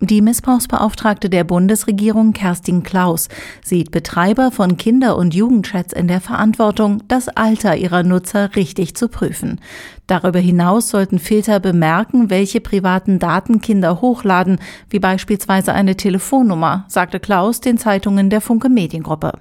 Die 0.00 0.20
Missbrauchsbeauftragte 0.20 1.30
der 1.30 1.44
Bundesregierung 1.44 2.34
Kerstin 2.34 2.82
Klaus 2.82 3.28
sieht 3.64 3.92
Betreiber 3.92 4.50
von 4.50 4.76
Kinder- 4.76 5.16
und 5.16 5.34
Jugendchats 5.34 5.94
in 5.94 6.06
der 6.06 6.20
Verantwortung, 6.20 7.02
das 7.08 7.28
Alter 7.28 7.76
ihrer 7.76 8.02
Nutzer 8.02 8.54
richtig 8.56 8.94
zu 8.94 9.08
prüfen. 9.08 9.58
Darüber 10.06 10.38
hinaus 10.38 10.90
sollten 10.90 11.18
Filter 11.18 11.58
bemerken, 11.58 12.30
welche 12.30 12.60
privaten 12.60 13.18
Daten 13.18 13.60
Kinder 13.60 14.00
hochladen, 14.00 14.60
wie 14.88 15.00
beispielsweise 15.00 15.72
eine 15.72 15.96
Telefonnummer, 15.96 16.84
sagte 16.88 17.18
Klaus 17.18 17.60
den 17.60 17.76
Zeitungen 17.76 18.30
der 18.30 18.40
Funke 18.40 18.68
Mediengruppe. 18.68 19.32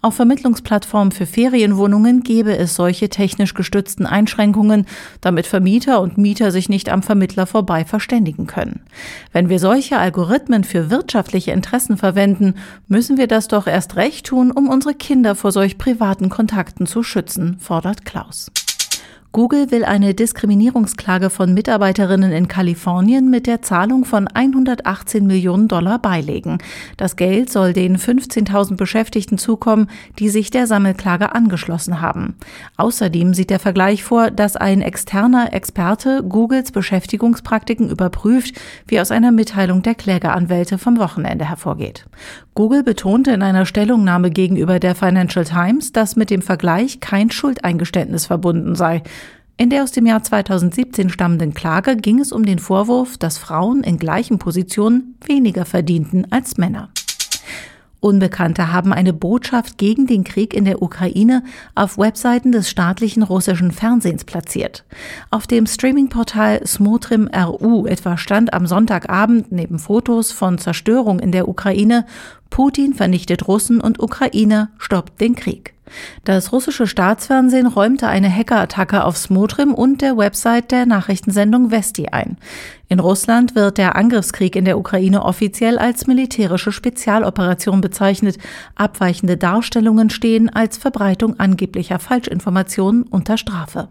Auf 0.00 0.14
Vermittlungsplattformen 0.14 1.12
für 1.12 1.26
Ferienwohnungen 1.26 2.22
gebe 2.22 2.56
es 2.56 2.76
solche 2.76 3.10
technisch 3.10 3.52
gestützten 3.52 4.06
Einschränkungen, 4.06 4.86
damit 5.20 5.46
Vermieter 5.46 6.00
und 6.00 6.16
Mieter 6.16 6.50
sich 6.50 6.70
nicht 6.70 6.88
am 6.88 7.02
Vermittler 7.02 7.46
vorbei 7.46 7.84
verständigen 7.84 8.46
können. 8.46 8.80
Wenn 9.32 9.50
wir 9.50 9.58
solche 9.58 9.95
Algorithmen 9.98 10.64
für 10.64 10.90
wirtschaftliche 10.90 11.52
Interessen 11.52 11.96
verwenden, 11.96 12.54
müssen 12.88 13.16
wir 13.16 13.26
das 13.26 13.48
doch 13.48 13.66
erst 13.66 13.96
recht 13.96 14.26
tun, 14.26 14.50
um 14.50 14.68
unsere 14.68 14.94
Kinder 14.94 15.34
vor 15.34 15.52
solch 15.52 15.78
privaten 15.78 16.28
Kontakten 16.28 16.86
zu 16.86 17.02
schützen, 17.02 17.58
fordert 17.60 18.04
Klaus. 18.04 18.50
Google 19.36 19.70
will 19.70 19.84
eine 19.84 20.14
Diskriminierungsklage 20.14 21.28
von 21.28 21.52
Mitarbeiterinnen 21.52 22.32
in 22.32 22.48
Kalifornien 22.48 23.28
mit 23.28 23.46
der 23.46 23.60
Zahlung 23.60 24.06
von 24.06 24.28
118 24.28 25.26
Millionen 25.26 25.68
Dollar 25.68 25.98
beilegen. 25.98 26.56
Das 26.96 27.16
Geld 27.16 27.50
soll 27.50 27.74
den 27.74 27.98
15.000 27.98 28.76
Beschäftigten 28.76 29.36
zukommen, 29.36 29.90
die 30.18 30.30
sich 30.30 30.50
der 30.50 30.66
Sammelklage 30.66 31.34
angeschlossen 31.34 32.00
haben. 32.00 32.36
Außerdem 32.78 33.34
sieht 33.34 33.50
der 33.50 33.58
Vergleich 33.58 34.04
vor, 34.04 34.30
dass 34.30 34.56
ein 34.56 34.80
externer 34.80 35.52
Experte 35.52 36.22
Googles 36.26 36.72
Beschäftigungspraktiken 36.72 37.90
überprüft, 37.90 38.54
wie 38.86 38.98
aus 39.00 39.10
einer 39.10 39.32
Mitteilung 39.32 39.82
der 39.82 39.96
Klägeranwälte 39.96 40.78
vom 40.78 40.96
Wochenende 40.96 41.46
hervorgeht. 41.46 42.06
Google 42.54 42.82
betonte 42.82 43.32
in 43.32 43.42
einer 43.42 43.66
Stellungnahme 43.66 44.30
gegenüber 44.30 44.80
der 44.80 44.94
Financial 44.94 45.44
Times, 45.44 45.92
dass 45.92 46.16
mit 46.16 46.30
dem 46.30 46.40
Vergleich 46.40 47.00
kein 47.00 47.30
Schuldeingeständnis 47.30 48.24
verbunden 48.24 48.74
sei. 48.74 49.02
In 49.58 49.70
der 49.70 49.84
aus 49.84 49.92
dem 49.92 50.04
Jahr 50.04 50.22
2017 50.22 51.08
stammenden 51.08 51.54
Klage 51.54 51.96
ging 51.96 52.20
es 52.20 52.30
um 52.30 52.44
den 52.44 52.58
Vorwurf, 52.58 53.16
dass 53.16 53.38
Frauen 53.38 53.82
in 53.84 53.98
gleichen 53.98 54.38
Positionen 54.38 55.16
weniger 55.24 55.64
verdienten 55.64 56.30
als 56.30 56.58
Männer. 56.58 56.90
Unbekannte 58.00 58.70
haben 58.70 58.92
eine 58.92 59.14
Botschaft 59.14 59.78
gegen 59.78 60.06
den 60.06 60.24
Krieg 60.24 60.52
in 60.52 60.66
der 60.66 60.82
Ukraine 60.82 61.42
auf 61.74 61.96
Webseiten 61.96 62.52
des 62.52 62.68
staatlichen 62.68 63.22
russischen 63.22 63.70
Fernsehens 63.70 64.24
platziert. 64.24 64.84
Auf 65.30 65.46
dem 65.46 65.66
Streamingportal 65.66 66.66
Smotrim 66.66 67.26
RU 67.34 67.86
etwa 67.86 68.18
stand 68.18 68.52
am 68.52 68.66
Sonntagabend 68.66 69.52
neben 69.52 69.78
Fotos 69.78 70.32
von 70.32 70.58
Zerstörung 70.58 71.18
in 71.18 71.32
der 71.32 71.48
Ukraine 71.48 72.04
Putin 72.50 72.92
vernichtet 72.92 73.48
Russen 73.48 73.80
und 73.80 74.00
Ukraine 74.00 74.68
stoppt 74.78 75.18
den 75.20 75.34
Krieg. 75.34 75.75
Das 76.24 76.52
russische 76.52 76.86
Staatsfernsehen 76.86 77.66
räumte 77.66 78.08
eine 78.08 78.30
Hackerattacke 78.30 79.04
auf 79.04 79.16
Smotrim 79.16 79.74
und 79.74 80.02
der 80.02 80.16
Website 80.16 80.70
der 80.70 80.86
Nachrichtensendung 80.86 81.70
Vesti 81.70 82.08
ein. 82.08 82.36
In 82.88 83.00
Russland 83.00 83.54
wird 83.54 83.78
der 83.78 83.96
Angriffskrieg 83.96 84.54
in 84.56 84.64
der 84.64 84.78
Ukraine 84.78 85.24
offiziell 85.24 85.78
als 85.78 86.06
militärische 86.06 86.72
Spezialoperation 86.72 87.80
bezeichnet. 87.80 88.38
Abweichende 88.74 89.36
Darstellungen 89.36 90.10
stehen 90.10 90.48
als 90.48 90.76
Verbreitung 90.76 91.38
angeblicher 91.40 91.98
Falschinformationen 91.98 93.02
unter 93.02 93.38
Strafe. 93.38 93.88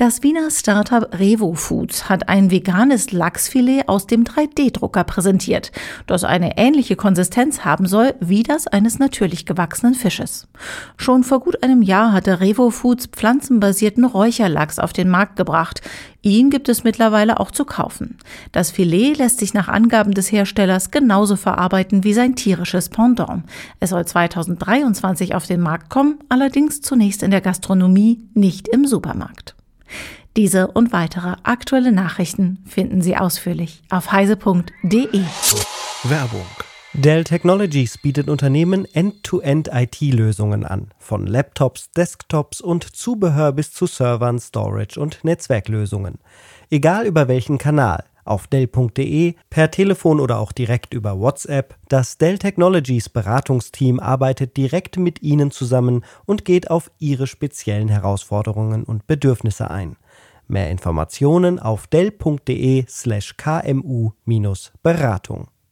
Das 0.00 0.22
Wiener 0.22 0.50
Startup 0.50 1.06
Revo 1.18 1.52
Foods 1.52 2.08
hat 2.08 2.30
ein 2.30 2.50
veganes 2.50 3.12
Lachsfilet 3.12 3.86
aus 3.86 4.06
dem 4.06 4.24
3D-Drucker 4.24 5.04
präsentiert, 5.04 5.72
das 6.06 6.24
eine 6.24 6.56
ähnliche 6.56 6.96
Konsistenz 6.96 7.66
haben 7.66 7.84
soll 7.84 8.14
wie 8.18 8.42
das 8.42 8.66
eines 8.66 8.98
natürlich 8.98 9.44
gewachsenen 9.44 9.92
Fisches. 9.92 10.48
Schon 10.96 11.22
vor 11.22 11.40
gut 11.40 11.62
einem 11.62 11.82
Jahr 11.82 12.14
hatte 12.14 12.40
Revo 12.40 12.70
Foods 12.70 13.08
pflanzenbasierten 13.08 14.06
Räucherlachs 14.06 14.78
auf 14.78 14.94
den 14.94 15.10
Markt 15.10 15.36
gebracht. 15.36 15.82
Ihn 16.22 16.48
gibt 16.48 16.70
es 16.70 16.82
mittlerweile 16.82 17.38
auch 17.38 17.50
zu 17.50 17.66
kaufen. 17.66 18.16
Das 18.52 18.70
Filet 18.70 19.18
lässt 19.18 19.38
sich 19.38 19.52
nach 19.52 19.68
Angaben 19.68 20.14
des 20.14 20.32
Herstellers 20.32 20.90
genauso 20.90 21.36
verarbeiten 21.36 22.04
wie 22.04 22.14
sein 22.14 22.36
tierisches 22.36 22.88
Pendant. 22.88 23.44
Es 23.80 23.90
soll 23.90 24.06
2023 24.06 25.34
auf 25.34 25.46
den 25.46 25.60
Markt 25.60 25.90
kommen, 25.90 26.20
allerdings 26.30 26.80
zunächst 26.80 27.22
in 27.22 27.30
der 27.30 27.42
Gastronomie, 27.42 28.26
nicht 28.32 28.66
im 28.66 28.86
Supermarkt. 28.86 29.56
Diese 30.36 30.68
und 30.68 30.92
weitere 30.92 31.36
aktuelle 31.42 31.92
Nachrichten 31.92 32.62
finden 32.66 33.02
Sie 33.02 33.16
ausführlich 33.16 33.82
auf 33.90 34.12
heise.de. 34.12 35.22
Werbung. 36.04 36.46
Dell 36.92 37.22
Technologies 37.22 37.98
bietet 37.98 38.28
Unternehmen 38.28 38.84
End-to-End 38.84 39.70
IT-Lösungen 39.72 40.64
an, 40.64 40.88
von 40.98 41.26
Laptops, 41.26 41.92
Desktops 41.92 42.60
und 42.60 42.84
Zubehör 42.84 43.52
bis 43.52 43.72
zu 43.72 43.86
Servern, 43.86 44.40
Storage 44.40 44.98
und 44.98 45.22
Netzwerklösungen. 45.22 46.18
Egal 46.68 47.06
über 47.06 47.28
welchen 47.28 47.58
Kanal, 47.58 48.04
auf 48.24 48.46
Dell.de, 48.46 49.34
per 49.50 49.70
Telefon 49.70 50.20
oder 50.20 50.38
auch 50.38 50.52
direkt 50.52 50.94
über 50.94 51.18
WhatsApp. 51.18 51.76
Das 51.88 52.18
Dell 52.18 52.38
Technologies 52.38 53.08
Beratungsteam 53.08 54.00
arbeitet 54.00 54.56
direkt 54.56 54.96
mit 54.96 55.22
Ihnen 55.22 55.50
zusammen 55.50 56.04
und 56.24 56.44
geht 56.44 56.70
auf 56.70 56.90
Ihre 56.98 57.26
speziellen 57.26 57.88
Herausforderungen 57.88 58.84
und 58.84 59.06
Bedürfnisse 59.06 59.70
ein. 59.70 59.96
Mehr 60.48 60.70
Informationen 60.70 61.60
auf 61.60 61.86
dell.de 61.86 62.84
slash 62.88 63.36
kmu-beratung. 63.36 65.48